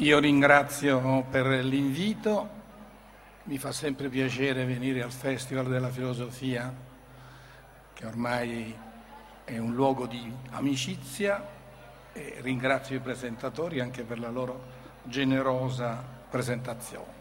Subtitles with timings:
[0.00, 2.48] Io ringrazio per l'invito,
[3.44, 6.72] mi fa sempre piacere venire al Festival della Filosofia,
[7.94, 8.72] che ormai
[9.42, 11.44] è un luogo di amicizia
[12.12, 14.66] e ringrazio i presentatori anche per la loro
[15.02, 17.12] generosa presentazione.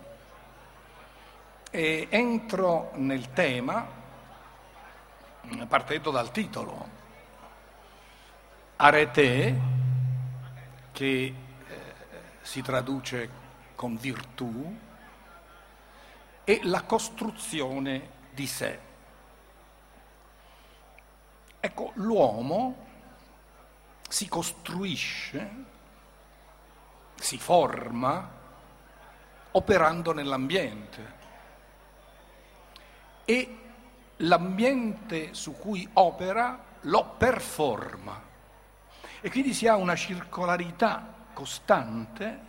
[1.71, 3.87] E entro nel tema
[5.67, 6.87] partendo dal titolo,
[8.75, 9.59] Arete,
[10.91, 11.33] che
[12.47, 13.29] si traduce
[13.75, 14.73] con virtù,
[16.45, 18.79] e la costruzione di sé.
[21.59, 22.85] Ecco, l'uomo
[24.07, 25.65] si costruisce,
[27.15, 28.31] si forma
[29.51, 31.15] operando nell'ambiente
[33.25, 33.57] e
[34.17, 38.23] l'ambiente su cui opera lo performa
[39.19, 42.39] e quindi si ha una circolarità costante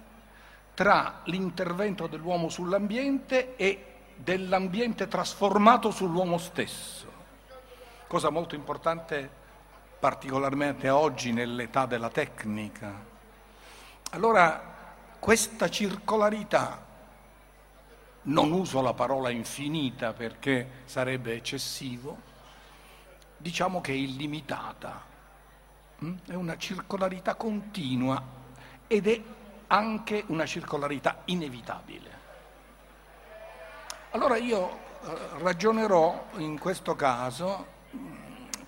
[0.72, 3.84] tra l'intervento dell'uomo sull'ambiente e
[4.16, 7.06] dell'ambiente trasformato sull'uomo stesso,
[8.06, 9.28] cosa molto importante
[9.98, 12.90] particolarmente oggi nell'età della tecnica.
[14.12, 14.76] Allora
[15.18, 16.82] questa circolarità,
[18.22, 22.16] non uso la parola infinita perché sarebbe eccessivo,
[23.36, 25.04] diciamo che è illimitata,
[26.02, 26.16] mm?
[26.28, 28.36] è una circolarità continua
[28.88, 29.22] ed è
[29.68, 32.16] anche una circolarità inevitabile.
[34.10, 34.78] Allora io eh,
[35.38, 37.76] ragionerò in questo caso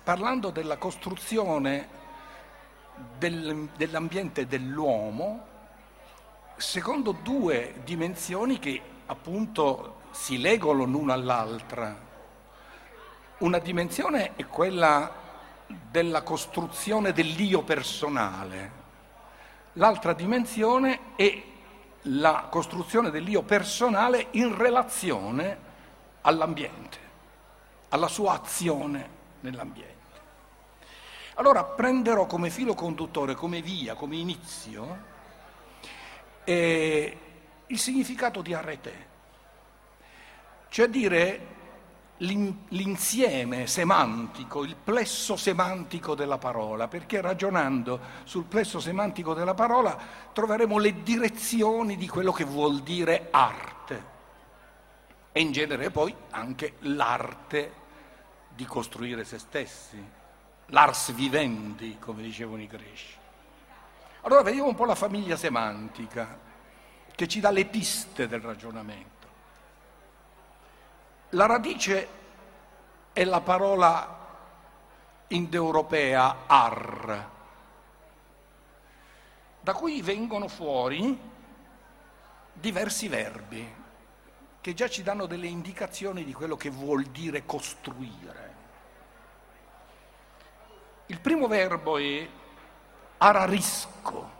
[0.03, 1.99] parlando della costruzione
[3.17, 5.49] del, dell'ambiente dell'uomo
[6.57, 12.09] secondo due dimensioni che appunto si legano l'una all'altra.
[13.39, 15.11] Una dimensione è quella
[15.89, 18.80] della costruzione dell'io personale,
[19.73, 21.43] L'altra dimensione è
[22.05, 25.69] la costruzione dell'io personale in relazione
[26.21, 26.97] all'ambiente,
[27.89, 29.09] alla sua azione
[29.41, 29.89] nell'ambiente.
[31.35, 35.09] Allora prenderò come filo conduttore, come via, come inizio,
[36.43, 37.17] eh,
[37.67, 39.07] il significato di arete,
[40.67, 41.59] cioè dire
[42.21, 49.97] l'insieme semantico, il plesso semantico della parola, perché ragionando sul plesso semantico della parola
[50.31, 54.19] troveremo le direzioni di quello che vuol dire arte
[55.31, 57.79] e in genere poi anche l'arte
[58.53, 60.03] di costruire se stessi,
[60.67, 63.15] l'ars vivendi, come dicevano i greci.
[64.21, 66.37] Allora vediamo un po' la famiglia semantica
[67.15, 69.10] che ci dà le piste del ragionamento.
[71.33, 72.07] La radice
[73.13, 74.19] è la parola
[75.27, 77.29] indoeuropea ar,
[79.61, 81.17] da cui vengono fuori
[82.51, 83.75] diversi verbi
[84.59, 88.55] che già ci danno delle indicazioni di quello che vuol dire costruire.
[91.05, 92.27] Il primo verbo è
[93.19, 94.31] ararisco,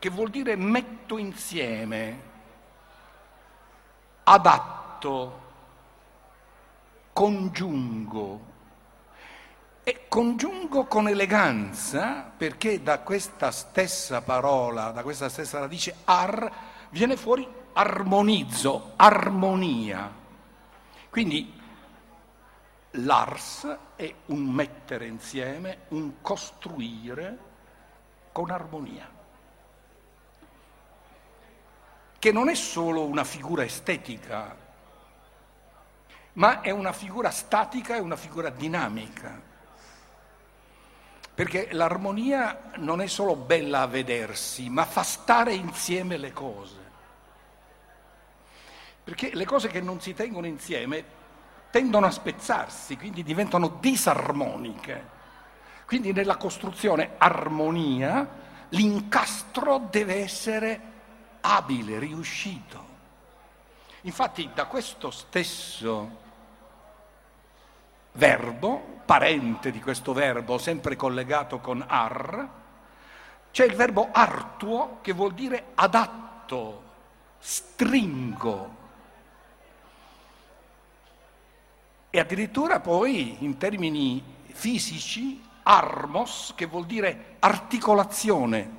[0.00, 2.22] che vuol dire metto insieme,
[4.24, 5.46] adatto fatto
[7.12, 8.46] congiungo
[9.84, 16.52] e congiungo con eleganza perché da questa stessa parola, da questa stessa radice ar,
[16.90, 20.12] viene fuori armonizzo, armonia.
[21.08, 21.54] Quindi
[22.90, 27.38] l'ars è un mettere insieme, un costruire
[28.32, 29.08] con armonia,
[32.18, 34.66] che non è solo una figura estetica,
[36.38, 39.46] ma è una figura statica, è una figura dinamica.
[41.34, 46.76] Perché l'armonia non è solo bella a vedersi, ma fa stare insieme le cose.
[49.02, 51.16] Perché le cose che non si tengono insieme
[51.70, 55.16] tendono a spezzarsi, quindi diventano disarmoniche.
[55.86, 58.28] Quindi nella costruzione armonia
[58.70, 60.80] l'incastro deve essere
[61.40, 62.86] abile, riuscito.
[64.02, 66.26] Infatti da questo stesso
[68.18, 72.48] verbo, parente di questo verbo, sempre collegato con ar,
[73.52, 76.82] c'è il verbo artuo che vuol dire adatto,
[77.38, 78.76] stringo.
[82.10, 88.70] E addirittura poi in termini fisici armos che vuol dire articolazione,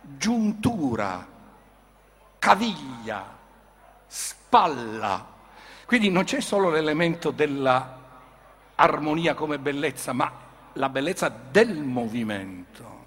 [0.00, 1.26] giuntura,
[2.38, 3.36] caviglia,
[4.06, 5.26] spalla.
[5.84, 7.99] Quindi non c'è solo l'elemento della
[8.80, 10.32] armonia come bellezza, ma
[10.74, 13.04] la bellezza del movimento,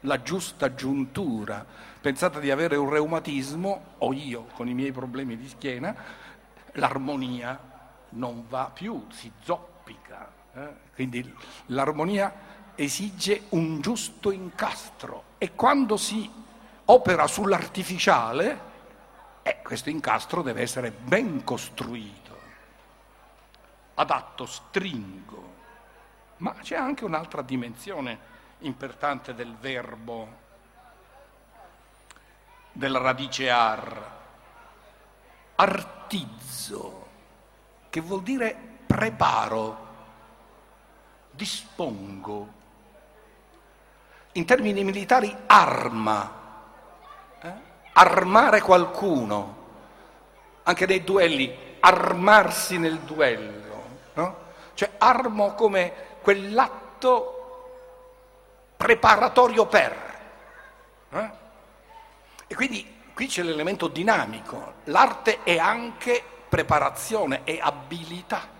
[0.00, 1.64] la giusta giuntura.
[2.00, 5.94] Pensate di avere un reumatismo, o io con i miei problemi di schiena,
[6.72, 7.58] l'armonia
[8.10, 10.28] non va più, si zoppica.
[10.54, 10.68] Eh?
[10.94, 11.34] Quindi
[11.66, 16.28] l'armonia esige un giusto incastro e quando si
[16.86, 18.74] opera sull'artificiale,
[19.42, 22.25] eh, questo incastro deve essere ben costruito,
[23.96, 25.54] adatto, stringo.
[26.38, 30.44] Ma c'è anche un'altra dimensione importante del verbo,
[32.72, 34.10] della radice ar,
[35.56, 37.06] artizzo,
[37.90, 38.56] che vuol dire
[38.86, 39.86] preparo,
[41.30, 42.54] dispongo.
[44.32, 46.32] In termini militari arma,
[47.40, 47.52] eh?
[47.94, 49.64] armare qualcuno,
[50.64, 53.65] anche nei duelli, armarsi nel duello?
[54.76, 57.32] Cioè armo come quell'atto
[58.76, 60.18] preparatorio per.
[61.10, 61.30] Eh?
[62.46, 68.54] E quindi qui c'è l'elemento dinamico, l'arte è anche preparazione, è abilità.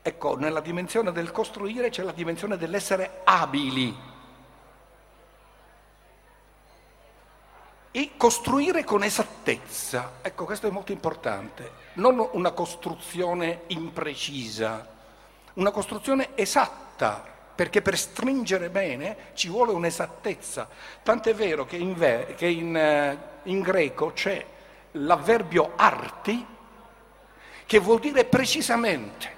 [0.00, 4.12] Ecco, nella dimensione del costruire c'è la dimensione dell'essere abili.
[7.96, 14.84] E costruire con esattezza, ecco questo è molto importante, non una costruzione imprecisa,
[15.52, 17.24] una costruzione esatta,
[17.54, 20.68] perché per stringere bene ci vuole un'esattezza.
[21.04, 24.44] Tant'è vero che in, ve- che in, eh, in greco c'è
[24.90, 26.44] l'avverbio arti
[27.64, 29.36] che vuol dire precisamente,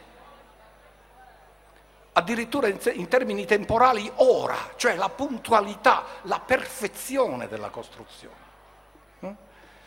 [2.13, 8.46] addirittura in, in termini temporali ora, cioè la puntualità, la perfezione della costruzione.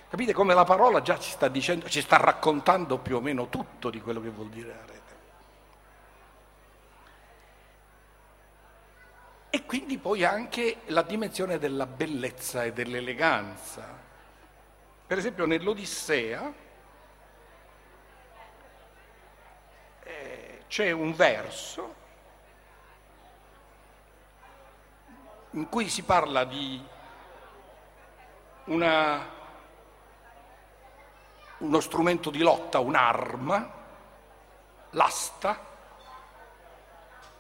[0.10, 3.90] Capite come la parola già ci sta dicendo, ci sta raccontando più o meno tutto
[3.90, 5.00] di quello che vuol dire arti.
[9.52, 13.98] E quindi poi anche la dimensione della bellezza e dell'eleganza.
[15.08, 16.54] Per esempio nell'Odissea
[20.04, 21.96] eh, c'è un verso
[25.52, 26.80] in cui si parla di
[28.66, 29.28] una,
[31.60, 33.72] uno strumento di lotta, un'arma,
[34.92, 35.68] l'asta,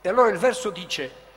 [0.01, 1.27] e allora il verso dice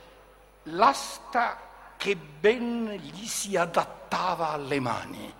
[0.63, 1.57] l'asta
[1.97, 5.35] che ben gli si adattava alle mani.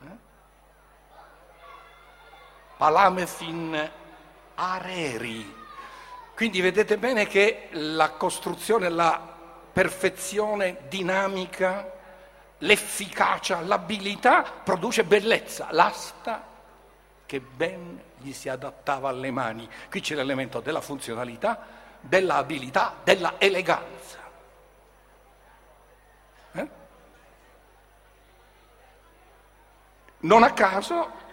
[0.00, 0.16] Eh?
[2.76, 3.90] Palamefin
[4.54, 5.64] areri.
[6.34, 9.34] Quindi vedete bene che la costruzione, la
[9.72, 11.95] perfezione dinamica,
[12.58, 15.68] l'efficacia, l'abilità produce bellezza.
[15.70, 16.54] L'asta
[17.26, 19.68] che ben gli si adattava alle mani.
[19.90, 21.58] Qui c'è l'elemento della funzionalità,
[22.00, 24.18] della abilità, della eleganza.
[26.52, 26.68] Eh?
[30.20, 31.24] Non a caso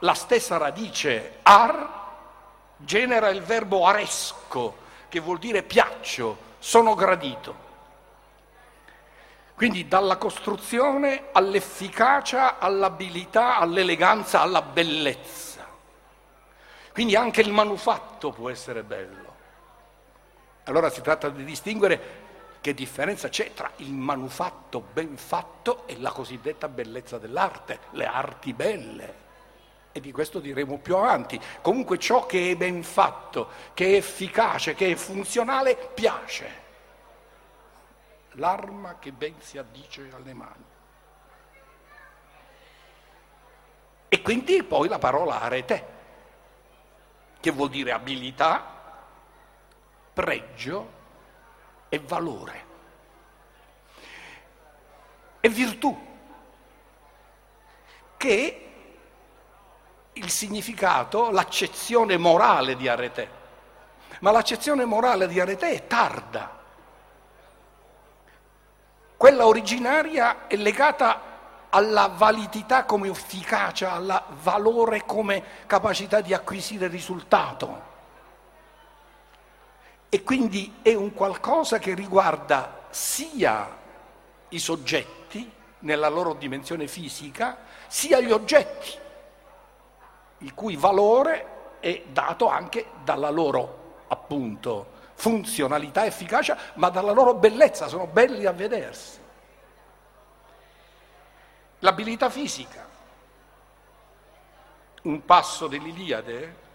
[0.00, 1.98] la stessa radice ar
[2.76, 4.76] genera il verbo aresco,
[5.08, 7.68] che vuol dire piaccio, sono gradito.
[9.60, 15.66] Quindi dalla costruzione all'efficacia, all'abilità, all'eleganza, alla bellezza.
[16.94, 19.34] Quindi anche il manufatto può essere bello.
[20.64, 22.00] Allora si tratta di distinguere
[22.62, 28.54] che differenza c'è tra il manufatto ben fatto e la cosiddetta bellezza dell'arte, le arti
[28.54, 29.14] belle.
[29.92, 31.38] E di questo diremo più avanti.
[31.60, 36.68] Comunque ciò che è ben fatto, che è efficace, che è funzionale, piace.
[38.34, 40.64] L'arma che ben si addice alle mani.
[44.08, 45.86] E quindi poi la parola arete,
[47.38, 48.78] che vuol dire abilità,
[50.12, 50.98] pregio
[51.88, 52.66] e valore.
[55.40, 56.08] E virtù,
[58.16, 58.70] che
[60.12, 63.38] il significato, l'accezione morale di arete.
[64.20, 66.59] Ma l'accezione morale di arete è tarda.
[69.20, 77.82] Quella originaria è legata alla validità come efficacia, al valore come capacità di acquisire risultato.
[80.08, 83.68] E quindi è un qualcosa che riguarda sia
[84.48, 87.58] i soggetti nella loro dimensione fisica,
[87.88, 88.98] sia gli oggetti,
[90.38, 97.88] il cui valore è dato anche dalla loro, appunto, funzionalità, efficacia, ma dalla loro bellezza,
[97.88, 99.18] sono belli a vedersi.
[101.80, 102.88] L'abilità fisica,
[105.02, 106.68] un passo dell'Iliade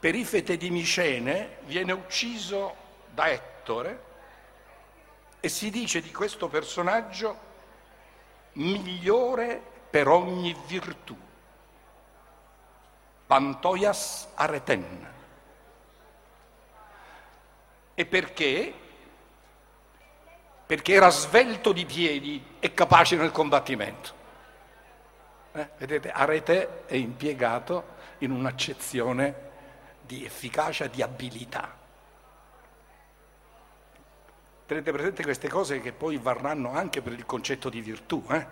[0.00, 2.74] Perifete di Micene viene ucciso
[3.10, 4.04] da Ettore
[5.40, 7.46] e si dice di questo personaggio
[8.52, 11.27] migliore per ogni virtù.
[13.28, 15.06] Pantoias areten.
[17.92, 18.74] E perché?
[20.64, 24.12] Perché era svelto di piedi e capace nel combattimento.
[25.52, 29.46] Eh, vedete, arete è impiegato in un'accezione
[30.00, 31.76] di efficacia, di abilità.
[34.64, 38.24] Tenete presente queste cose che poi varranno anche per il concetto di virtù.
[38.30, 38.46] Eh?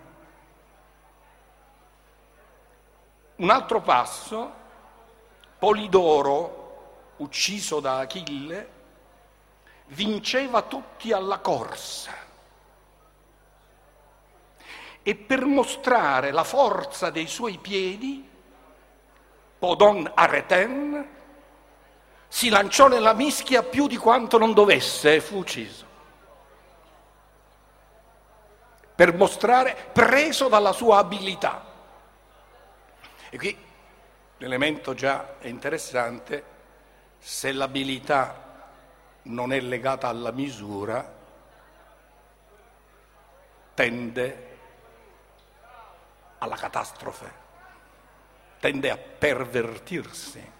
[3.36, 4.64] Un altro passo,
[5.58, 8.70] Polidoro, ucciso da Achille,
[9.86, 12.12] vinceva tutti alla corsa.
[15.02, 18.28] E per mostrare la forza dei suoi piedi,
[19.58, 21.14] Podon Areten
[22.28, 25.84] si lanciò nella mischia più di quanto non dovesse e fu ucciso.
[28.94, 31.64] Per mostrare, preso dalla sua abilità.
[33.30, 33.65] E qui
[34.38, 36.54] l'elemento già è interessante,
[37.18, 38.44] se l'abilità
[39.22, 41.14] non è legata alla misura,
[43.74, 44.58] tende
[46.38, 47.32] alla catastrofe,
[48.60, 50.52] tende a pervertirsi.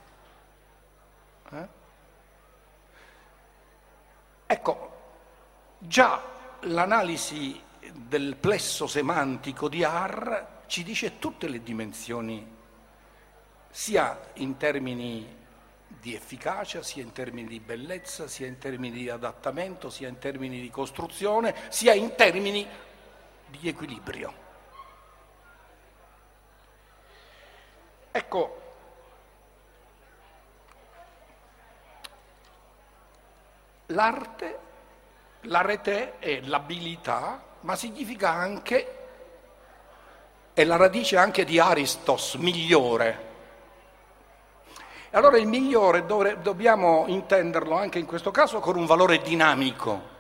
[1.51, 1.69] Eh?
[4.47, 5.01] Ecco,
[5.79, 6.23] già
[6.61, 12.56] l'analisi del plesso semantico di Ar ci dice tutte le dimensioni,
[13.77, 15.37] sia in termini
[15.87, 20.63] di efficacia, sia in termini di bellezza, sia in termini di adattamento, sia in termini
[20.63, 22.67] di costruzione, sia in termini
[23.49, 24.33] di equilibrio.
[28.13, 28.61] Ecco,
[33.89, 34.59] l'arte,
[35.43, 38.99] l'arete è l'abilità, ma significa anche,
[40.55, 43.35] è la radice anche di Aristos, migliore.
[45.11, 50.15] Allora il migliore dovre, dobbiamo intenderlo anche in questo caso con un valore dinamico,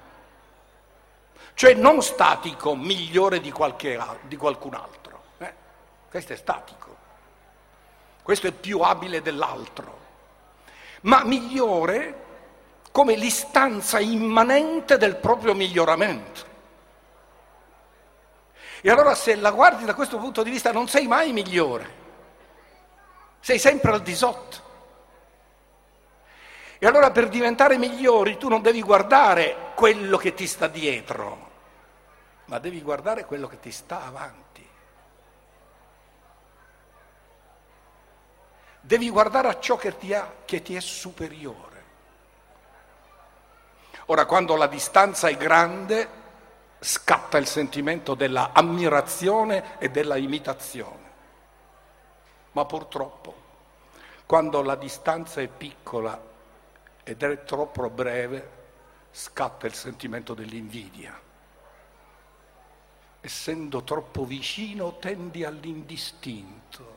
[1.55, 5.23] cioè non statico, migliore di, qualche, di qualcun altro.
[5.39, 5.53] Eh?
[6.09, 6.97] Questo è statico,
[8.23, 9.99] questo è più abile dell'altro,
[11.03, 12.25] ma migliore
[12.93, 16.55] come l'istanza immanente del proprio miglioramento.
[18.81, 21.95] E allora se la guardi da questo punto di vista non sei mai migliore,
[23.41, 24.65] sei sempre al di sotto.
[26.87, 31.51] Allora per diventare migliori tu non devi guardare quello che ti sta dietro,
[32.45, 34.45] ma devi guardare quello che ti sta avanti.
[38.81, 41.85] Devi guardare a ciò che ti, ha, che ti è superiore.
[44.07, 46.09] Ora, quando la distanza è grande,
[46.79, 51.11] scatta il sentimento della ammirazione e della imitazione.
[52.53, 53.35] Ma purtroppo,
[54.25, 56.35] quando la distanza è piccola
[57.09, 58.51] ed è troppo breve,
[59.13, 61.17] scatta il sentimento dell'invidia.
[63.21, 66.97] Essendo troppo vicino tendi all'indistinto.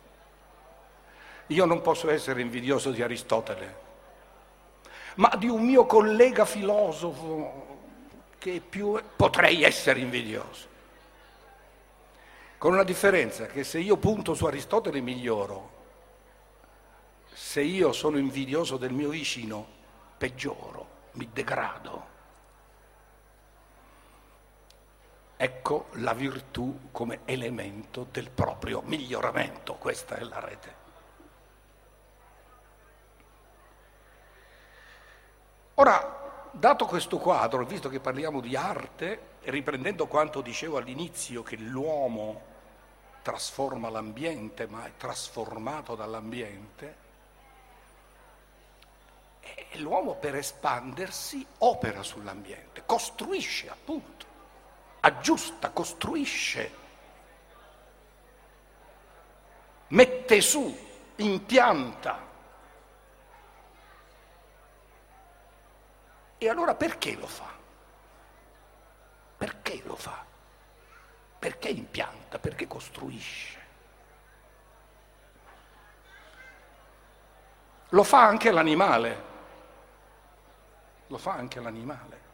[1.48, 3.80] Io non posso essere invidioso di Aristotele,
[5.18, 7.68] ma di un mio collega filosofo
[8.40, 10.68] che più potrei essere invidioso.
[12.58, 15.78] Con una differenza che se io punto su Aristotele miglioro,
[17.32, 19.78] se io sono invidioso del mio vicino
[20.20, 22.18] peggioro, mi degrado.
[25.38, 30.76] Ecco la virtù come elemento del proprio miglioramento, questa è la rete.
[35.76, 42.42] Ora, dato questo quadro, visto che parliamo di arte, riprendendo quanto dicevo all'inizio, che l'uomo
[43.22, 46.99] trasforma l'ambiente, ma è trasformato dall'ambiente,
[49.80, 54.26] l'uomo per espandersi opera sull'ambiente, costruisce appunto,
[55.00, 56.72] aggiusta, costruisce,
[59.88, 62.28] mette su, impianta.
[66.38, 67.52] E allora perché lo fa?
[69.38, 70.26] Perché lo fa?
[71.38, 72.40] Perché impianta?
[72.40, 73.58] Perché costruisce?
[77.90, 79.29] Lo fa anche l'animale
[81.10, 82.28] lo fa anche l'animale.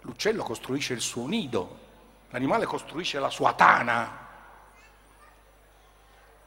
[0.00, 1.78] L'uccello costruisce il suo nido,
[2.30, 4.22] l'animale costruisce la sua tana,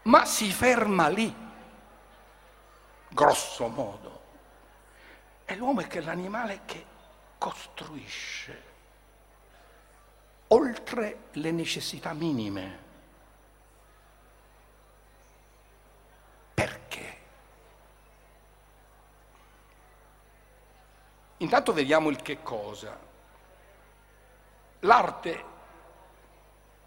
[0.03, 1.45] ma si ferma lì.
[3.09, 4.21] grosso modo.
[5.45, 6.85] E l'uomo è che l'animale che
[7.37, 8.63] costruisce
[10.47, 12.85] oltre le necessità minime.
[16.53, 17.17] Perché?
[21.37, 22.97] Intanto vediamo il che cosa.
[24.79, 25.43] L'arte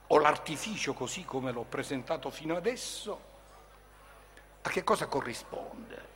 [0.08, 3.28] o l'artificio così come l'ho presentato fino adesso,
[4.62, 6.08] a che cosa corrisponde?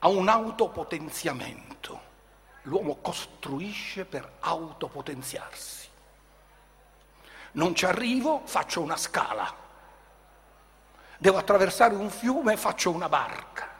[0.00, 2.12] A un autopotenziamento.
[2.62, 5.88] L'uomo costruisce per autopotenziarsi.
[7.52, 9.62] Non ci arrivo, faccio una scala.
[11.18, 13.73] Devo attraversare un fiume, faccio una barca.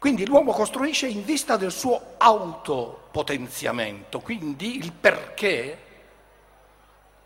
[0.00, 5.78] Quindi l'uomo costruisce in vista del suo autopotenziamento, quindi il perché,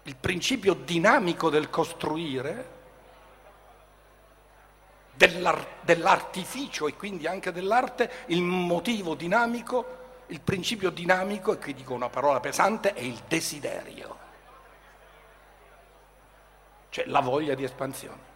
[0.03, 2.73] il principio dinamico del costruire,
[5.15, 12.09] dell'artificio e quindi anche dell'arte, il motivo dinamico, il principio dinamico, e qui dico una
[12.09, 14.19] parola pesante, è il desiderio,
[16.89, 18.33] cioè la voglia di espansione.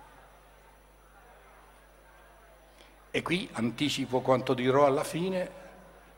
[3.11, 5.51] E qui anticipo quanto dirò alla fine,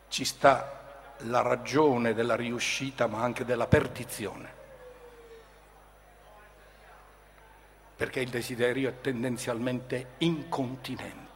[0.09, 0.79] ci sta
[1.25, 4.59] la ragione della riuscita ma anche della perdizione.
[7.95, 11.29] Perché il desiderio è tendenzialmente incontinente.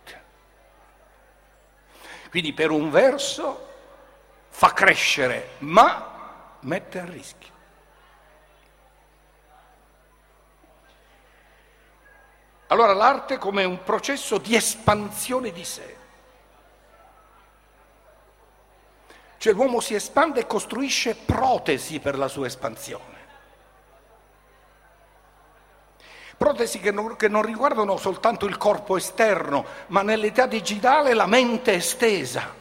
[2.29, 3.67] Quindi per un verso
[4.49, 7.53] fa crescere, ma mette a rischio.
[12.67, 15.97] Allora l'arte come un processo di espansione di sé.
[19.37, 23.13] Cioè l'uomo si espande e costruisce protesi per la sua espansione.
[26.35, 31.73] Protesi che non, che non riguardano soltanto il corpo esterno, ma nell'età digitale la mente
[31.73, 32.53] estesa,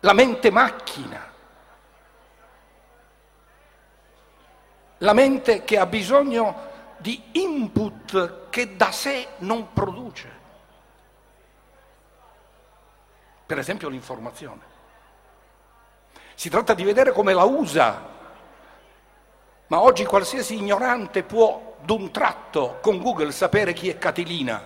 [0.00, 1.34] la mente macchina.
[5.00, 6.75] La mente che ha bisogno
[7.06, 10.28] di input che da sé non produce.
[13.46, 14.74] Per esempio l'informazione.
[16.34, 18.02] Si tratta di vedere come la usa,
[19.68, 24.60] ma oggi qualsiasi ignorante può d'un tratto con Google sapere chi è Catilina.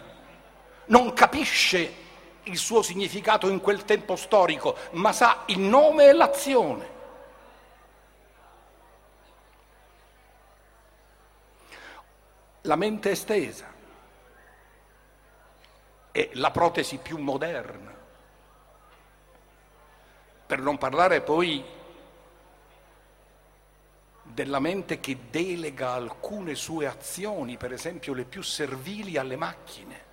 [0.87, 1.95] Non capisce
[2.45, 7.00] il suo significato in quel tempo storico, ma sa il nome e l'azione.
[12.63, 13.73] La mente estesa
[16.13, 17.95] è la protesi più moderna.
[20.47, 21.65] Per non parlare poi
[24.23, 30.09] della mente che delega alcune sue azioni, per esempio le più servili alle macchine.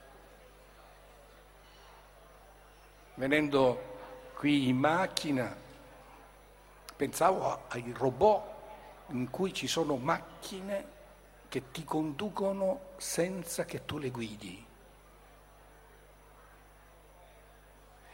[3.16, 3.96] Venendo
[4.36, 5.56] qui in macchina,
[6.96, 8.56] pensavo ai robot
[9.08, 10.96] in cui ci sono macchine
[11.50, 14.66] che ti conducono senza che tu le guidi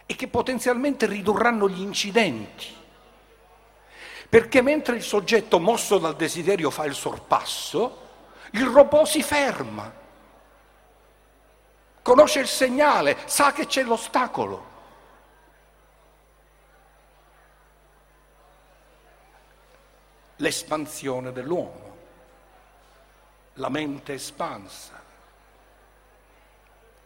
[0.06, 2.82] e che potenzialmente ridurranno gli incidenti.
[4.30, 8.02] Perché mentre il soggetto mosso dal desiderio fa il sorpasso,
[8.52, 9.91] il robot si ferma,
[12.02, 14.72] conosce il segnale, sa che c'è l'ostacolo.
[20.38, 21.92] L'espansione dell'uomo
[23.54, 25.02] la mente espansa.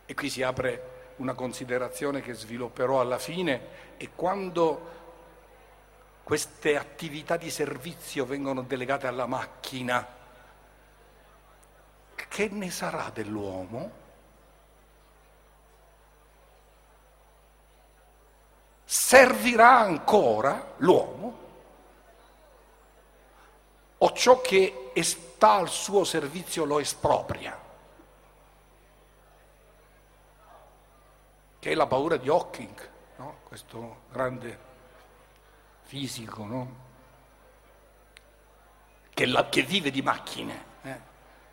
[0.06, 4.96] E qui si apre una considerazione che svilupperò alla fine e quando
[6.24, 10.16] queste attività di servizio vengono delegate alla macchina,
[12.38, 13.92] che ne sarà dell'uomo?
[18.86, 21.46] Servirà ancora l'uomo?
[24.00, 27.60] O ciò che sta al suo servizio lo espropria,
[31.60, 33.40] che è la paura di Hawking, no?
[33.44, 34.66] questo grande
[35.82, 36.86] fisico, no?
[39.14, 40.66] che, la, che, vive di macchine.
[40.84, 41.00] Eh?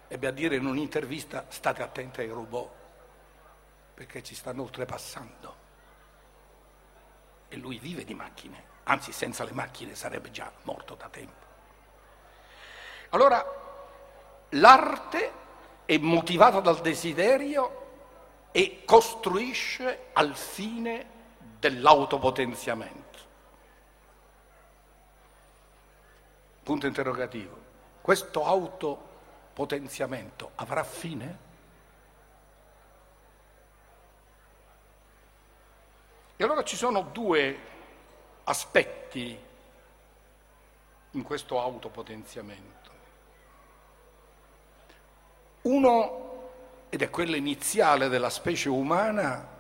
[0.09, 2.71] Ebbe a dire in un'intervista state attenti ai robot
[3.95, 5.63] perché ci stanno oltrepassando.
[7.49, 11.44] E lui vive di macchine, anzi senza le macchine sarebbe già morto da tempo.
[13.15, 13.55] Allora
[14.55, 15.33] L'arte
[15.85, 17.83] è motivata dal desiderio
[18.53, 21.07] e costruisce al fine
[21.59, 23.19] dell'autopotenziamento.
[26.63, 27.63] Punto interrogativo.
[28.01, 28.45] Questo
[29.53, 31.39] potenziamento avrà fine?
[36.37, 37.59] E allora ci sono due
[38.45, 39.39] aspetti
[41.11, 42.84] in questo autopotenziamento.
[45.65, 49.53] Uno, ed è quello iniziale della specie umana,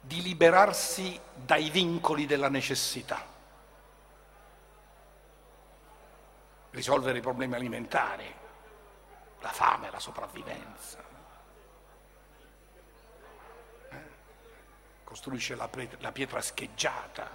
[0.00, 3.24] di liberarsi dai vincoli della necessità,
[6.70, 8.34] risolvere i problemi alimentari,
[9.40, 11.10] la fame, la sopravvivenza.
[15.12, 15.68] costruisce la,
[15.98, 17.28] la pietra scheggiata,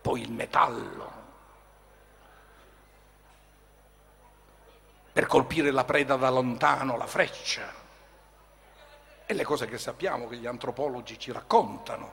[0.00, 1.29] poi il metallo,
[5.20, 7.70] per colpire la preda da lontano, la freccia.
[9.26, 12.10] E le cose che sappiamo, che gli antropologi ci raccontano.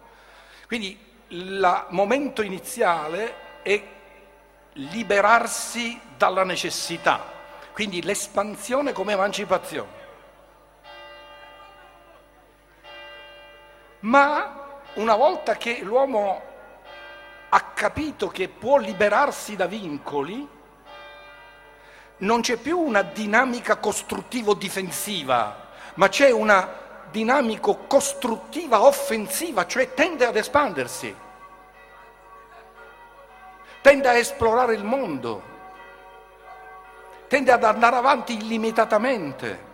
[0.68, 3.82] Quindi il momento iniziale è
[4.74, 7.24] liberarsi dalla necessità,
[7.72, 10.06] quindi l'espansione come emancipazione.
[14.02, 16.42] Ma una volta che l'uomo
[17.48, 20.56] ha capito che può liberarsi da vincoli,
[22.18, 30.36] non c'è più una dinamica costruttivo-difensiva, ma c'è una dinamica costruttiva offensiva, cioè tende ad
[30.36, 31.16] espandersi,
[33.82, 35.42] tende a esplorare il mondo,
[37.28, 39.66] tende ad andare avanti illimitatamente,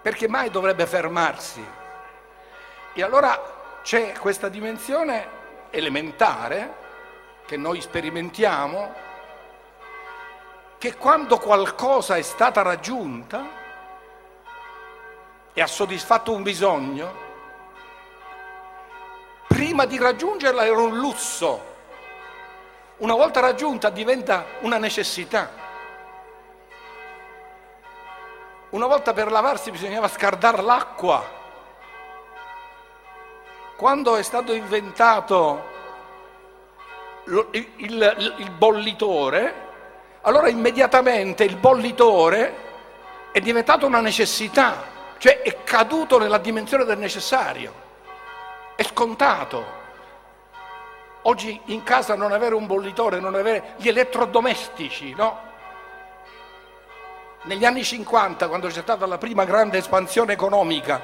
[0.00, 1.64] perché mai dovrebbe fermarsi?
[2.94, 6.80] E allora c'è questa dimensione elementare
[7.46, 9.10] che noi sperimentiamo,
[10.82, 13.46] che quando qualcosa è stata raggiunta
[15.52, 17.14] e ha soddisfatto un bisogno,
[19.46, 21.64] prima di raggiungerla era un lusso,
[22.96, 25.50] una volta raggiunta diventa una necessità.
[28.70, 31.24] Una volta per lavarsi bisognava scardare l'acqua
[33.76, 35.64] quando è stato inventato
[37.26, 39.61] il, il, il bollitore,
[40.22, 42.70] allora immediatamente il bollitore
[43.32, 44.84] è diventato una necessità,
[45.18, 47.72] cioè è caduto nella dimensione del necessario,
[48.76, 49.80] è scontato.
[51.22, 55.50] Oggi in casa non avere un bollitore, non avere gli elettrodomestici, no?
[57.42, 61.00] Negli anni 50, quando c'è stata la prima grande espansione economica,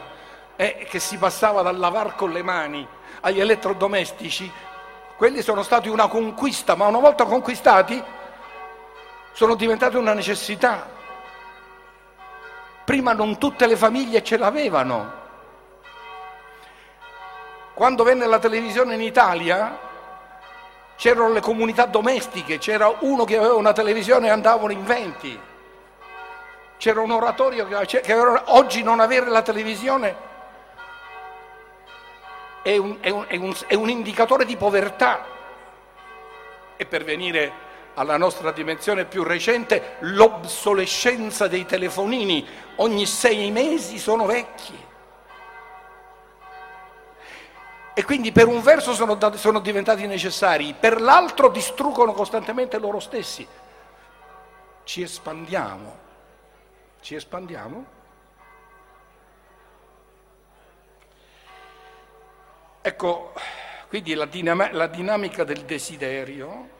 [0.54, 2.86] eh, che si passava dal lavar con le mani
[3.20, 4.50] agli elettrodomestici,
[5.16, 8.00] quelli sono stati una conquista, ma una volta conquistati
[9.38, 10.84] sono diventati una necessità.
[12.84, 15.12] Prima non tutte le famiglie ce l'avevano.
[17.72, 19.78] Quando venne la televisione in Italia
[20.96, 25.40] c'erano le comunità domestiche, c'era uno che aveva una televisione e andavano in venti.
[26.76, 30.16] C'era un oratorio che, che oggi non avere la televisione
[32.62, 35.24] è un, è un, è un, è un indicatore di povertà.
[36.76, 37.66] E per venire
[37.98, 44.86] alla nostra dimensione più recente, l'obsolescenza dei telefonini, ogni sei mesi sono vecchi.
[47.94, 53.46] E quindi per un verso sono, sono diventati necessari, per l'altro distruggono costantemente loro stessi.
[54.84, 55.98] Ci espandiamo,
[57.00, 57.96] ci espandiamo
[62.80, 63.34] Ecco,
[63.88, 66.76] quindi la, dinam- la dinamica del desiderio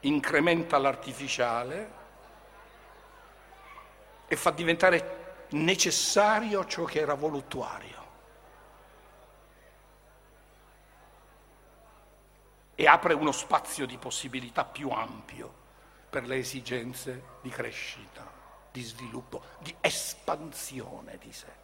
[0.00, 1.98] incrementa l'artificiale
[4.26, 7.98] e fa diventare necessario ciò che era voluttuario.
[12.74, 15.58] E apre uno spazio di possibilità più ampio
[16.08, 18.26] per le esigenze di crescita,
[18.70, 21.60] di sviluppo, di espansione di sé.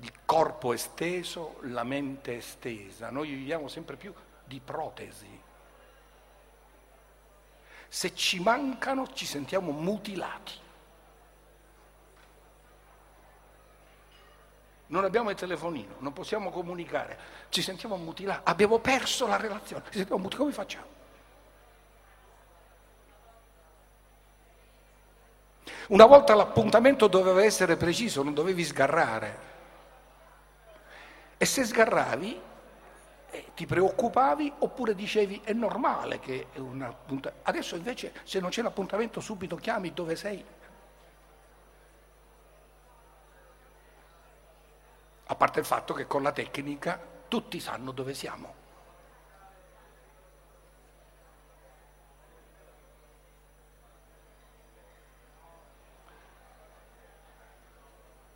[0.00, 3.10] il corpo esteso, la mente estesa.
[3.10, 4.12] Noi viviamo sempre più
[4.46, 5.42] di protesi.
[7.88, 10.64] Se ci mancano ci sentiamo mutilati.
[14.88, 19.98] Non abbiamo il telefonino, non possiamo comunicare, ci sentiamo mutilati, abbiamo perso la relazione, ci
[19.98, 20.94] sentiamo mutilati, come facciamo?
[25.88, 29.54] Una volta l'appuntamento doveva essere preciso, non dovevi sgarrare.
[31.36, 32.40] E se sgarravi,
[33.30, 37.48] eh, ti preoccupavi oppure dicevi è normale che è un appuntamento.
[37.48, 40.44] Adesso invece se non c'è l'appuntamento subito chiami dove sei.
[45.28, 48.64] A parte il fatto che con la tecnica tutti sanno dove siamo.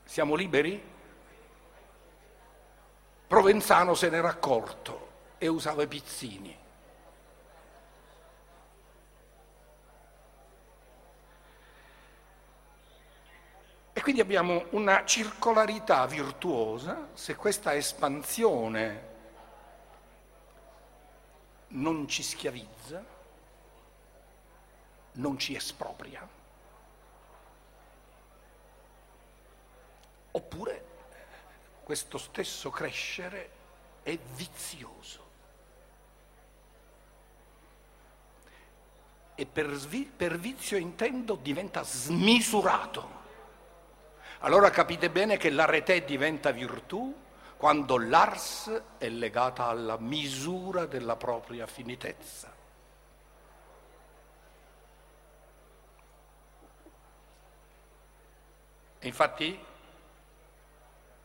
[0.05, 0.99] Siamo liberi?
[3.31, 6.59] Provenzano se n'era accorto e usava i pizzini.
[13.93, 19.09] E quindi abbiamo una circolarità virtuosa, se questa espansione
[21.69, 23.05] non ci schiavizza,
[25.13, 26.29] non ci espropria,
[30.33, 30.80] oppure
[31.91, 33.51] questo stesso crescere
[34.05, 35.29] è vizioso.
[39.35, 39.77] E per,
[40.17, 43.19] per vizio intendo diventa smisurato.
[44.39, 47.13] Allora capite bene che l'arete diventa virtù
[47.57, 52.55] quando l'ars è legata alla misura della propria finitezza.
[59.01, 59.67] Infatti,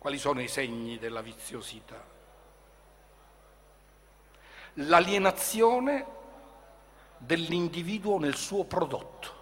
[0.05, 1.99] quali sono i segni della viziosità?
[4.73, 6.05] L'alienazione
[7.17, 9.33] dell'individuo nel suo prodotto.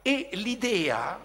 [0.00, 1.20] e l'idea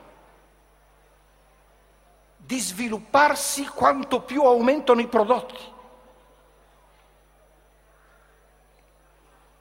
[2.35, 5.73] di svilupparsi quanto più aumentano i prodotti.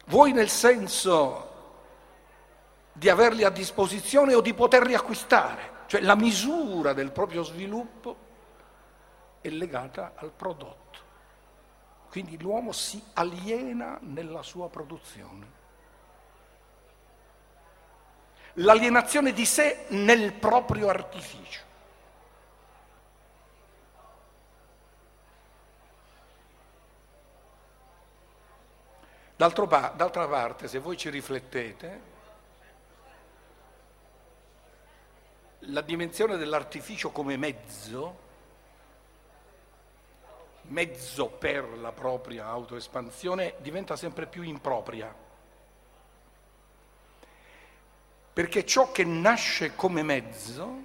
[0.06, 1.53] Vuoi nel senso
[2.94, 8.16] di averli a disposizione o di poterli acquistare, cioè la misura del proprio sviluppo
[9.40, 10.82] è legata al prodotto.
[12.08, 15.62] Quindi l'uomo si aliena nella sua produzione
[18.58, 21.62] l'alienazione di sé nel proprio artificio.
[29.36, 29.66] D'altra
[30.28, 32.12] parte, se voi ci riflettete,
[35.66, 38.22] la dimensione dell'artificio come mezzo,
[40.62, 45.24] mezzo per la propria autoespansione, diventa sempre più impropria.
[48.34, 50.82] perché ciò che nasce come mezzo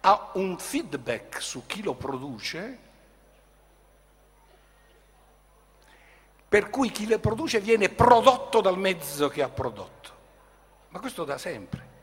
[0.00, 2.78] ha un feedback su chi lo produce,
[6.46, 10.12] per cui chi lo produce viene prodotto dal mezzo che ha prodotto.
[10.90, 11.93] Ma questo da sempre.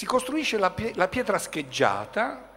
[0.00, 2.48] Si costruisce la, pietra scheggiata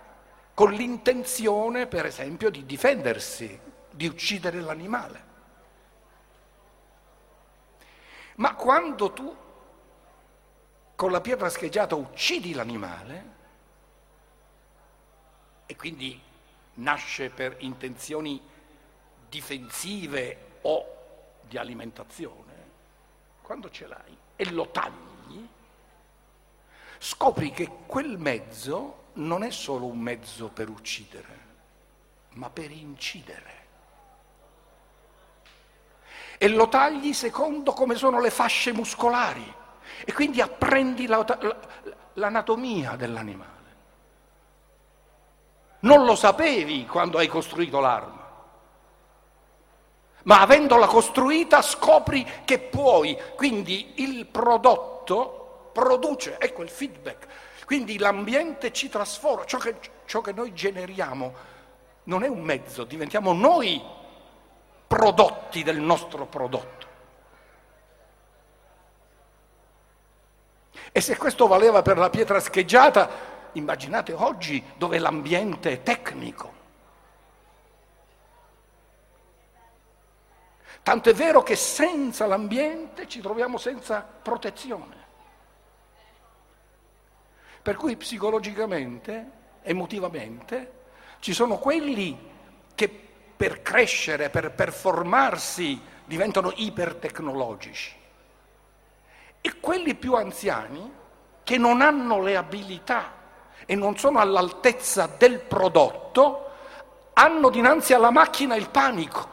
[0.53, 3.59] con l'intenzione, per esempio, di difendersi,
[3.91, 5.23] di uccidere l'animale.
[8.35, 9.35] Ma quando tu
[10.95, 13.25] con la pietra scheggiata uccidi l'animale,
[15.65, 16.17] e quindi
[16.75, 18.41] nasce per intenzioni
[19.27, 20.85] difensive o
[21.41, 22.69] di alimentazione,
[23.41, 25.45] quando ce l'hai e lo tagli,
[27.03, 31.39] scopri che quel mezzo non è solo un mezzo per uccidere,
[32.35, 33.51] ma per incidere.
[36.37, 39.53] E lo tagli secondo come sono le fasce muscolari.
[40.05, 41.57] E quindi apprendi la, la,
[42.13, 43.51] l'anatomia dell'animale.
[45.79, 48.31] Non lo sapevi quando hai costruito l'arma,
[50.23, 55.42] ma avendola costruita scopri che puoi, quindi il prodotto
[55.73, 57.27] produce, ecco il feedback,
[57.65, 61.33] quindi l'ambiente ci trasforma, ciò che, ciò che noi generiamo
[62.03, 63.81] non è un mezzo, diventiamo noi
[64.87, 66.87] prodotti del nostro prodotto.
[70.91, 73.09] E se questo valeva per la pietra scheggiata,
[73.53, 76.61] immaginate oggi dove l'ambiente è tecnico.
[80.83, 85.02] Tanto è vero che senza l'ambiente ci troviamo senza protezione.
[87.63, 90.71] Per cui psicologicamente, emotivamente,
[91.19, 92.31] ci sono quelli
[92.75, 92.89] che
[93.37, 97.95] per crescere, per performarsi, diventano ipertecnologici.
[99.39, 100.91] E quelli più anziani,
[101.43, 103.13] che non hanno le abilità
[103.65, 106.49] e non sono all'altezza del prodotto,
[107.13, 109.31] hanno dinanzi alla macchina il panico.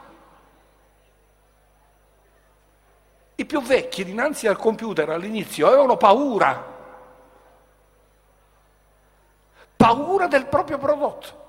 [3.35, 6.70] I più vecchi dinanzi al computer all'inizio avevano paura,
[9.81, 11.39] paura del proprio prodotto.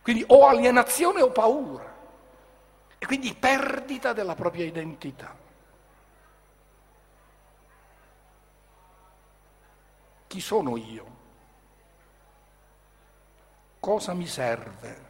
[0.00, 1.96] Quindi o alienazione o paura.
[2.98, 5.34] E quindi perdita della propria identità.
[10.28, 11.16] Chi sono io?
[13.80, 15.06] Cosa mi serve?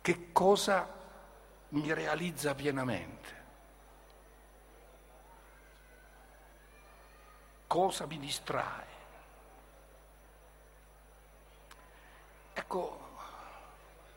[0.00, 0.88] Che cosa
[1.68, 3.38] mi realizza pienamente?
[7.68, 8.89] Cosa mi distrae?
[12.60, 12.98] Ecco,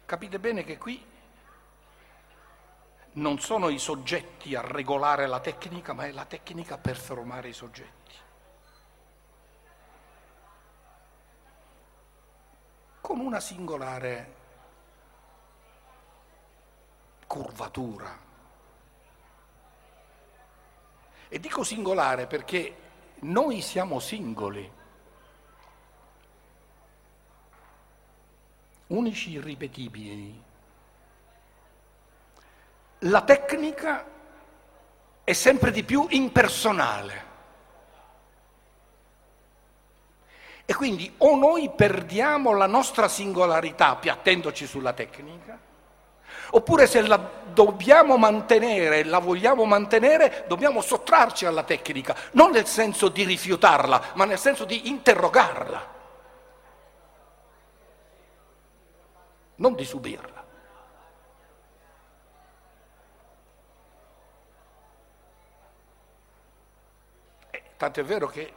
[0.06, 1.02] capite bene che qui
[3.14, 7.54] non sono i soggetti a regolare la tecnica, ma è la tecnica per formare i
[7.54, 8.16] soggetti.
[13.00, 14.36] Con una singolare
[17.26, 18.20] curvatura.
[21.30, 22.76] E dico singolare perché
[23.20, 24.70] noi siamo singoli,
[28.94, 30.42] unici irripetibili.
[33.00, 34.06] La tecnica
[35.24, 37.32] è sempre di più impersonale.
[40.66, 45.72] E quindi o noi perdiamo la nostra singolarità piattendoci sulla tecnica,
[46.56, 47.20] Oppure se la
[47.52, 54.26] dobbiamo mantenere, la vogliamo mantenere, dobbiamo sottrarci alla tecnica, non nel senso di rifiutarla, ma
[54.26, 55.94] nel senso di interrogarla,
[59.56, 60.46] non di subirla.
[67.52, 68.54] Eh, tanto è vero che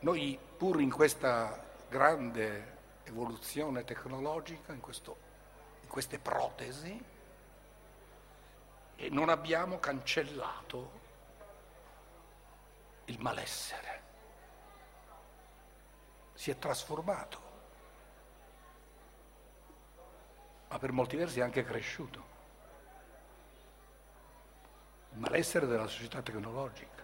[0.00, 2.72] noi, pur in questa grande
[3.04, 5.32] evoluzione tecnologica, in questo
[5.94, 7.04] queste protesi
[8.96, 10.90] e non abbiamo cancellato
[13.04, 14.02] il malessere.
[16.34, 17.43] Si è trasformato,
[20.68, 22.32] ma per molti versi è anche cresciuto.
[25.12, 27.02] Il malessere della società tecnologica.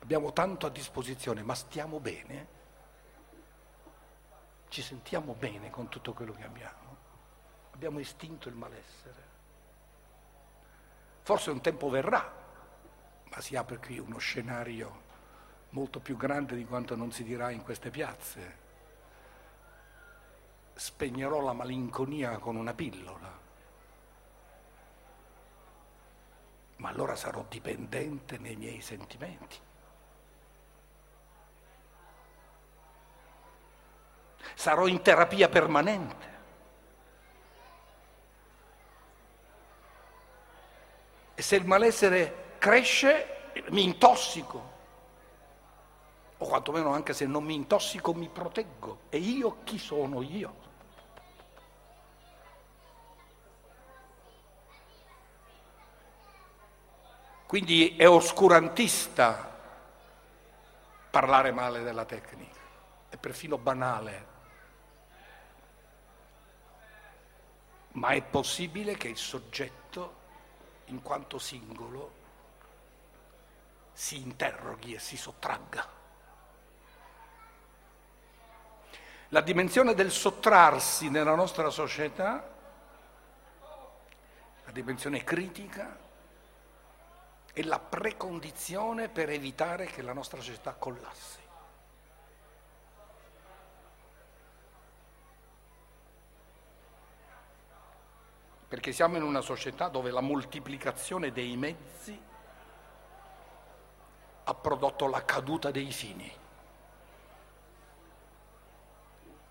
[0.00, 2.46] Abbiamo tanto a disposizione, ma stiamo bene?
[4.68, 6.84] Ci sentiamo bene con tutto quello che abbiamo?
[7.74, 9.32] abbiamo estinto il malessere.
[11.22, 12.32] Forse un tempo verrà,
[13.24, 15.02] ma si apre qui uno scenario
[15.70, 18.62] molto più grande di quanto non si dirà in queste piazze.
[20.76, 23.38] Spegnerò la malinconia con una pillola,
[26.76, 29.56] ma allora sarò dipendente nei miei sentimenti.
[34.54, 36.32] Sarò in terapia permanente.
[41.34, 44.73] E se il malessere cresce, mi intossico.
[46.44, 49.04] O quantomeno anche se non mi intossico, mi proteggo.
[49.08, 50.54] E io chi sono io?
[57.46, 59.58] Quindi è oscurantista
[61.10, 62.60] parlare male della tecnica,
[63.08, 64.26] è perfino banale.
[67.92, 70.14] Ma è possibile che il soggetto
[70.86, 72.12] in quanto singolo
[73.94, 76.02] si interroghi e si sottragga.
[79.34, 82.48] La dimensione del sottrarsi nella nostra società,
[84.64, 85.98] la dimensione critica,
[87.52, 91.42] è la precondizione per evitare che la nostra società collassi.
[98.68, 102.20] perché siamo in una società dove la moltiplicazione dei mezzi
[104.44, 106.42] ha prodotto la caduta dei fini.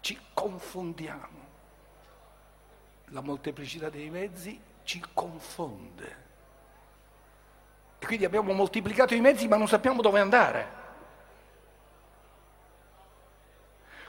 [0.03, 1.39] Ci confondiamo.
[3.05, 6.15] La molteplicità dei mezzi ci confonde.
[7.99, 10.81] E quindi abbiamo moltiplicato i mezzi ma non sappiamo dove andare.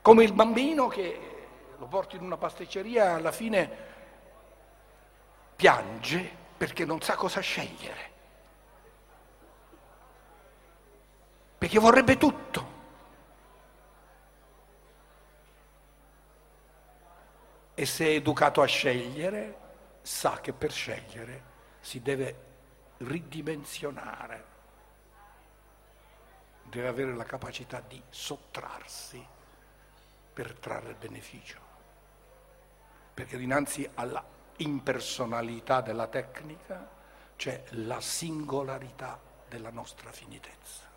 [0.03, 1.47] Come il bambino che
[1.79, 3.71] lo porti in una pasticceria alla fine
[5.55, 8.11] piange perché non sa cosa scegliere,
[11.57, 12.64] perché vorrebbe tutto.
[17.75, 19.59] E se è educato a scegliere,
[20.03, 21.43] sa che per scegliere
[21.81, 22.37] si deve
[22.99, 24.45] ridimensionare,
[26.63, 29.25] deve avere la capacità di sottrarsi
[30.33, 31.59] per trarre beneficio.
[33.13, 34.25] Perché dinanzi alla
[34.57, 36.89] impersonalità della tecnica,
[37.37, 40.94] c'è la singolarità della nostra finitezza.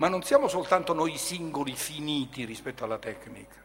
[0.00, 3.62] Ma non siamo soltanto noi singoli finiti rispetto alla tecnica,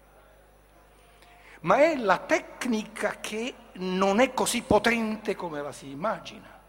[1.61, 6.59] ma è la tecnica che non è così potente come la si immagina.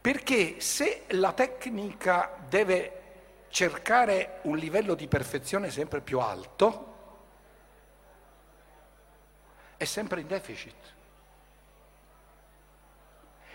[0.00, 3.02] Perché se la tecnica deve
[3.48, 6.96] cercare un livello di perfezione sempre più alto,
[9.76, 10.94] è sempre in deficit,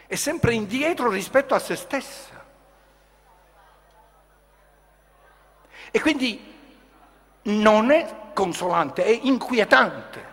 [0.08, 2.43] è sempre indietro rispetto a se stessa.
[5.96, 6.44] E quindi
[7.44, 10.26] non è consolante, è inquietante.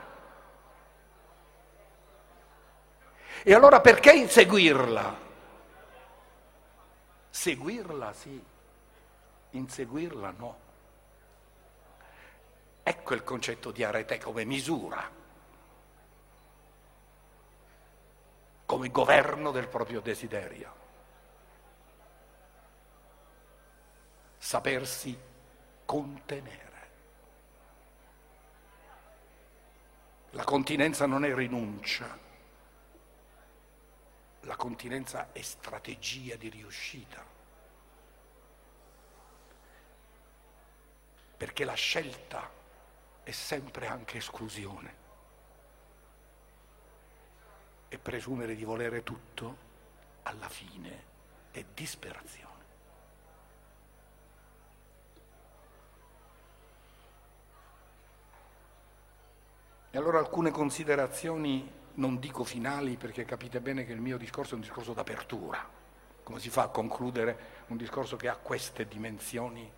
[3.43, 5.19] E allora perché inseguirla?
[7.29, 8.43] Seguirla sì,
[9.51, 10.59] inseguirla no.
[12.83, 15.11] Ecco il concetto di arete come misura,
[18.65, 20.75] come governo del proprio desiderio.
[24.39, 25.29] Sapersi
[25.91, 26.89] contenere.
[30.31, 32.17] La continenza non è rinuncia,
[34.43, 37.27] la continenza è strategia di riuscita.
[41.37, 42.49] Perché la scelta
[43.25, 44.95] è sempre anche esclusione.
[47.89, 49.57] E presumere di volere tutto,
[50.23, 51.05] alla fine,
[51.51, 52.60] è disperazione.
[59.93, 64.55] E allora alcune considerazioni non dico finali perché capite bene che il mio discorso è
[64.55, 65.69] un discorso d'apertura.
[66.23, 69.71] Come si fa a concludere un discorso che ha queste dimensioni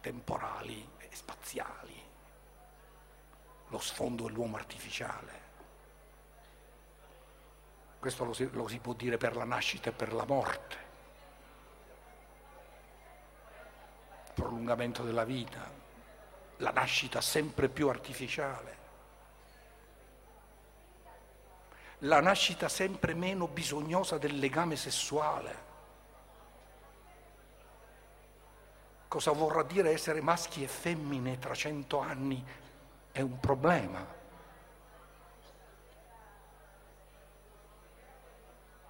[0.00, 2.02] temporali e spaziali?
[3.68, 5.42] Lo sfondo è l'uomo artificiale.
[7.98, 10.76] Questo lo si, lo si può dire per la nascita e per la morte.
[14.34, 15.82] Prolungamento della vita,
[16.58, 18.82] la nascita sempre più artificiale
[22.04, 25.72] la nascita sempre meno bisognosa del legame sessuale.
[29.08, 32.44] Cosa vorrà dire essere maschi e femmine tra cento anni
[33.10, 34.04] è un problema.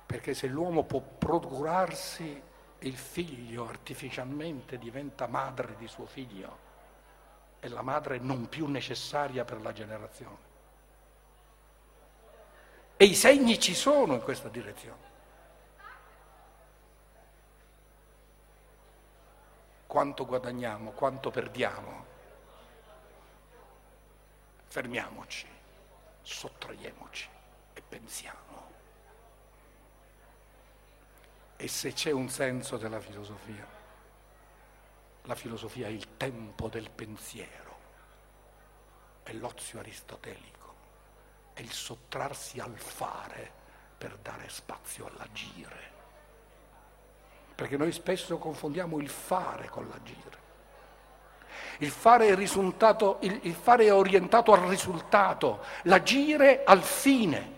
[0.07, 2.43] Perché se l'uomo può procurarsi
[2.81, 6.64] il figlio artificialmente diventa madre di suo figlio
[7.65, 10.53] e la madre non più necessaria per la generazione.
[12.99, 15.13] E i segni ci sono in questa direzione.
[19.87, 22.05] Quanto guadagniamo, quanto perdiamo?
[24.67, 25.49] Fermiamoci,
[26.21, 27.29] sottraiamoci
[27.73, 28.73] e pensiamo.
[31.57, 33.84] E se c'è un senso della filosofia,
[35.25, 37.79] la filosofia è il tempo del pensiero,
[39.23, 40.65] è l'ozio aristotelico
[41.55, 43.51] è il sottrarsi al fare
[43.97, 45.93] per dare spazio all'agire.
[47.55, 50.43] Perché noi spesso confondiamo il fare con l'agire.
[51.79, 57.54] Il fare, il, il fare è orientato al risultato, l'agire al fine.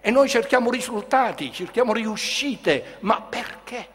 [0.00, 3.88] E noi cerchiamo risultati, cerchiamo riuscite, ma perché?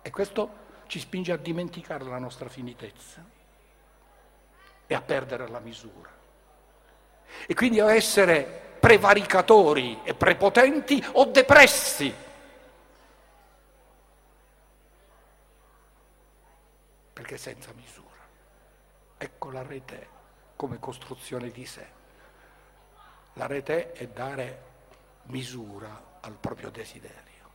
[0.00, 3.22] E questo ci spinge a dimenticare la nostra finitezza
[4.86, 6.10] e a perdere la misura.
[7.46, 12.12] E quindi a essere prevaricatori e prepotenti o depressi.
[17.12, 18.08] Perché senza misura.
[19.18, 20.18] Ecco la rete
[20.60, 21.88] come costruzione di sé.
[23.32, 24.62] La rete è dare
[25.22, 27.48] misura al proprio desiderio.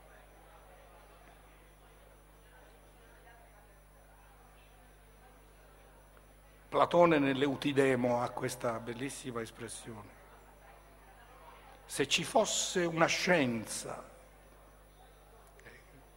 [6.67, 10.09] Platone nell'Eutidemo ha questa bellissima espressione.
[11.85, 14.03] Se ci fosse una scienza,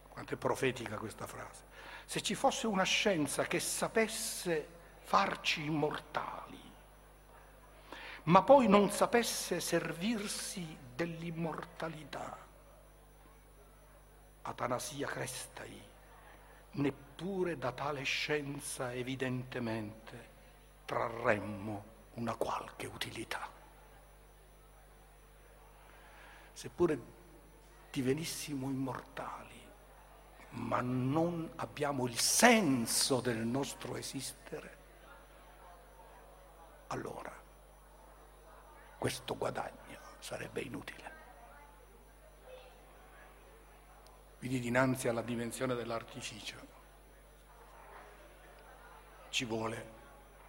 [0.07, 1.65] quanto è profetica questa frase,
[2.05, 4.67] se ci fosse una scienza che sapesse
[5.03, 6.68] farci immortali,
[8.29, 12.37] ma poi non sapesse servirsi dell'immortalità,
[14.43, 15.81] Atanasia Crestai,
[16.71, 20.29] neppure da tale scienza evidentemente
[20.85, 21.83] trarremmo
[22.15, 23.49] una qualche utilità.
[26.53, 27.01] Seppure
[27.89, 29.59] divenissimo immortali,
[30.49, 34.77] ma non abbiamo il senso del nostro esistere,
[36.87, 37.38] allora
[38.99, 41.17] questo guadagno sarebbe inutile.
[44.37, 46.57] Quindi dinanzi alla dimensione dell'artificio
[49.29, 49.97] ci vuole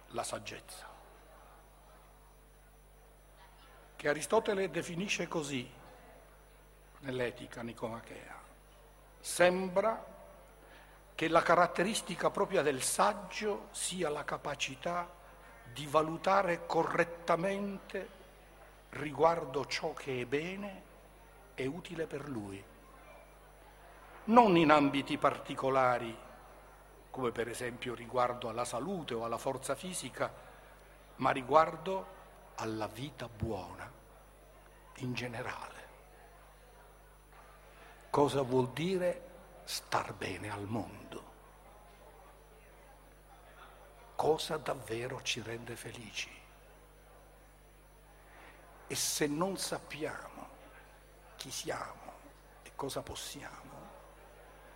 [0.07, 0.87] la saggezza,
[3.95, 5.69] che Aristotele definisce così
[6.99, 8.39] nell'etica nicomachea.
[9.19, 10.03] Sembra
[11.13, 15.09] che la caratteristica propria del saggio sia la capacità
[15.71, 18.19] di valutare correttamente
[18.91, 20.83] riguardo ciò che è bene
[21.55, 22.63] e utile per lui,
[24.25, 26.15] non in ambiti particolari,
[27.09, 30.31] come per esempio riguardo alla salute o alla forza fisica,
[31.17, 32.19] ma riguardo
[32.55, 33.89] alla vita buona
[34.97, 35.89] in generale.
[38.09, 39.29] Cosa vuol dire
[39.63, 41.29] star bene al mondo?
[44.15, 46.40] Cosa davvero ci rende felici?
[48.91, 50.49] E se non sappiamo
[51.37, 52.11] chi siamo
[52.61, 53.89] e cosa possiamo,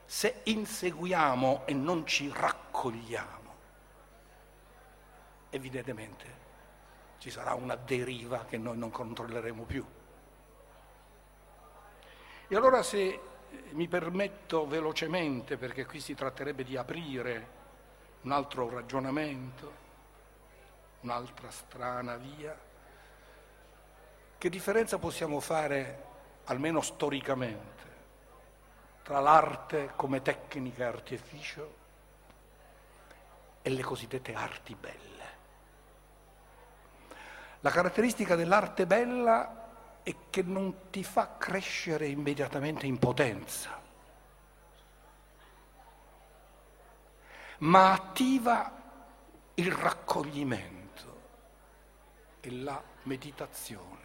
[0.05, 3.53] se inseguiamo e non ci raccogliamo,
[5.49, 6.43] evidentemente
[7.18, 9.86] ci sarà una deriva che noi non controlleremo più.
[12.47, 13.20] E allora se
[13.72, 17.47] mi permetto velocemente, perché qui si tratterebbe di aprire
[18.22, 19.74] un altro ragionamento,
[21.01, 22.74] un'altra strana via,
[24.38, 26.03] che differenza possiamo fare,
[26.45, 27.83] almeno storicamente,
[29.03, 31.75] tra l'arte come tecnica e artificio
[33.61, 35.13] e le cosiddette arti belle?
[37.61, 39.63] La caratteristica dell'arte bella
[40.03, 43.81] e che non ti fa crescere immediatamente in potenza,
[47.59, 48.71] ma attiva
[49.55, 51.21] il raccoglimento
[52.41, 54.04] e la meditazione.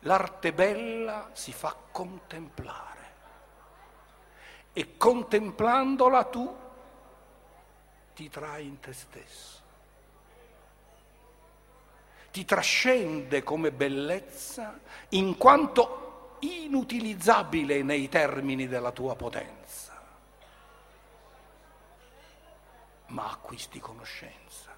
[0.00, 2.88] L'arte bella si fa contemplare.
[4.72, 6.56] E contemplandola tu
[8.14, 9.58] ti trai in te stesso.
[12.30, 14.78] Ti trascende come bellezza
[15.10, 20.00] in quanto inutilizzabile nei termini della tua potenza,
[23.06, 24.70] ma acquisti conoscenza.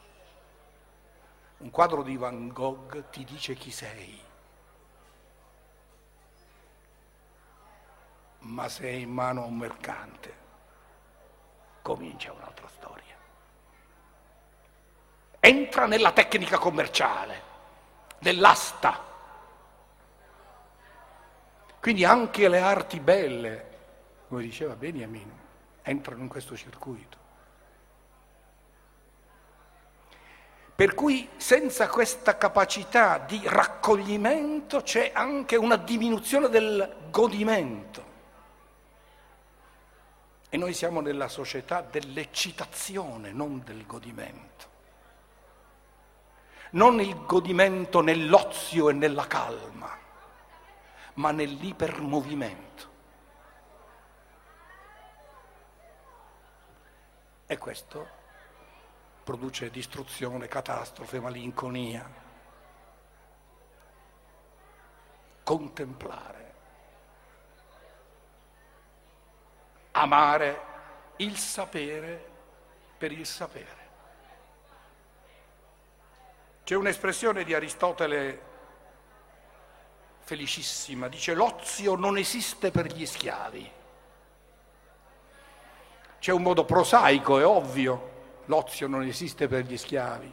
[1.59, 4.21] Un quadro di Van Gogh ti dice chi sei,
[8.43, 10.41] ma se è in mano a un mercante
[11.83, 13.13] comincia un'altra storia
[15.45, 17.43] entra nella tecnica commerciale,
[18.21, 19.11] nell'asta.
[21.81, 23.71] Quindi anche le arti belle,
[24.29, 25.29] come diceva Beniamin,
[25.83, 27.19] entrano in questo circuito.
[30.77, 38.11] Per cui senza questa capacità di raccoglimento c'è anche una diminuzione del godimento.
[40.55, 44.53] E noi siamo nella società dell'eccitazione, non del godimento
[46.73, 49.99] non il godimento nell'ozio e nella calma,
[51.15, 52.91] ma nell'ipermovimento.
[57.47, 58.09] E questo
[59.25, 62.21] produce distruzione, catastrofe, malinconia.
[65.43, 66.42] Contemplare,
[69.93, 70.71] amare
[71.17, 72.31] il sapere
[72.99, 73.81] per il sapere.
[76.65, 78.51] C'è un'espressione di Aristotele
[80.21, 83.71] felicissima, dice l'ozio non esiste per gli schiavi.
[86.21, 90.33] C'è un modo prosaico, è ovvio, l'ozio non esiste per gli schiavi.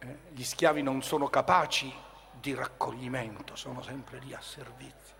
[0.00, 1.92] Eh, gli schiavi non sono capaci
[2.32, 5.19] di raccoglimento, sono sempre lì a servizio.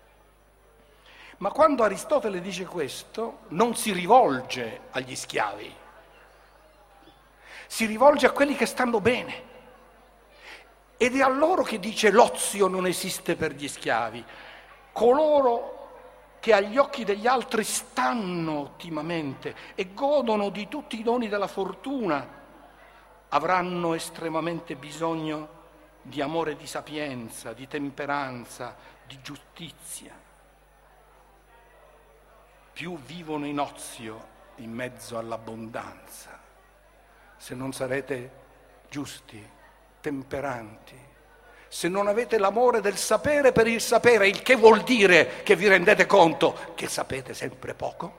[1.40, 5.74] Ma quando Aristotele dice questo, non si rivolge agli schiavi,
[7.66, 9.48] si rivolge a quelli che stanno bene.
[10.98, 14.22] Ed è a loro che dice l'ozio non esiste per gli schiavi.
[14.92, 15.78] Coloro
[16.40, 22.38] che agli occhi degli altri stanno ottimamente e godono di tutti i doni della fortuna,
[23.28, 25.48] avranno estremamente bisogno
[26.02, 28.76] di amore di sapienza, di temperanza,
[29.06, 30.28] di giustizia.
[32.72, 36.38] Più vivono in ozio in mezzo all'abbondanza
[37.40, 38.30] se non sarete
[38.90, 39.42] giusti,
[40.02, 41.08] temperanti,
[41.68, 45.66] se non avete l'amore del sapere per il sapere, il che vuol dire che vi
[45.66, 48.18] rendete conto che sapete sempre poco?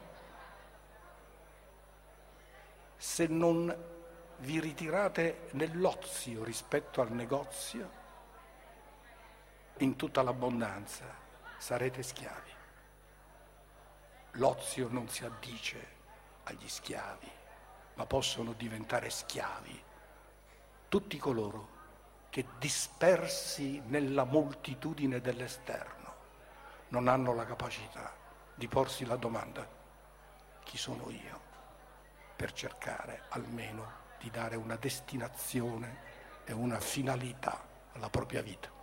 [2.97, 3.75] Se non
[4.37, 7.99] vi ritirate nell'ozio rispetto al negozio,
[9.77, 11.05] in tutta l'abbondanza
[11.57, 12.51] sarete schiavi.
[14.33, 15.99] L'ozio non si addice
[16.43, 17.29] agli schiavi
[17.95, 19.83] ma possono diventare schiavi
[20.87, 21.79] tutti coloro
[22.29, 26.15] che dispersi nella moltitudine dell'esterno
[26.89, 28.13] non hanno la capacità
[28.55, 29.79] di porsi la domanda
[30.63, 31.41] chi sono io,
[32.35, 36.09] per cercare almeno di dare una destinazione
[36.45, 38.80] e una finalità alla propria vita.